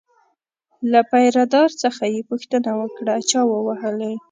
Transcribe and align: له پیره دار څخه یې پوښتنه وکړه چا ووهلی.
له 0.91 0.99
پیره 1.11 1.43
دار 1.53 1.69
څخه 1.83 2.03
یې 2.13 2.21
پوښتنه 2.29 2.69
وکړه 2.79 3.13
چا 3.29 3.41
ووهلی. 3.47 4.13